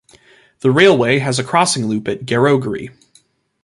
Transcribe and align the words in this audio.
The 0.61 0.71
railway 0.71 1.19
has 1.19 1.37
a 1.37 1.43
crossing 1.43 1.85
loop 1.85 2.07
at 2.07 2.25
Gerogery. 2.25 2.89